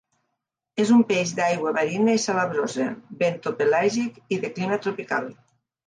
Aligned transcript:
És 0.83 0.93
un 0.95 1.03
peix 1.11 1.33
d'aigua 1.41 1.75
marina 1.79 2.17
i 2.21 2.23
salabrosa, 2.25 2.89
bentopelàgic 3.23 4.21
i 4.39 4.45
de 4.45 4.55
clima 4.59 4.85
tropical. 4.89 5.35